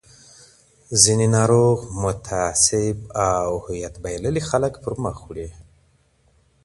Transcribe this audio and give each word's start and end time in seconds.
ځینې 1.01 1.27
ناروغ، 1.37 1.77
متعصب 2.03 2.97
او 3.33 3.49
هویتبايللي 3.65 4.41
خلک 4.49 4.73
پرمخ 4.83 5.17
وړي. 5.25 5.49